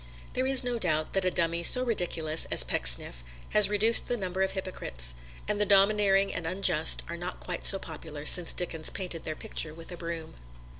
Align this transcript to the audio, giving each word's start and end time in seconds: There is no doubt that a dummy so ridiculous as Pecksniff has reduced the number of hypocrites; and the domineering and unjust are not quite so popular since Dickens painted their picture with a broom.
There 0.33 0.47
is 0.47 0.63
no 0.63 0.79
doubt 0.79 1.13
that 1.13 1.25
a 1.25 1.29
dummy 1.29 1.61
so 1.61 1.83
ridiculous 1.85 2.45
as 2.49 2.63
Pecksniff 2.63 3.23
has 3.49 3.69
reduced 3.69 4.07
the 4.07 4.17
number 4.17 4.41
of 4.41 4.53
hypocrites; 4.53 5.13
and 5.47 5.61
the 5.61 5.63
domineering 5.63 6.33
and 6.33 6.47
unjust 6.47 7.03
are 7.07 7.17
not 7.17 7.39
quite 7.39 7.63
so 7.63 7.77
popular 7.77 8.25
since 8.25 8.51
Dickens 8.51 8.89
painted 8.89 9.25
their 9.25 9.35
picture 9.35 9.75
with 9.75 9.91
a 9.91 9.97
broom. 9.97 10.33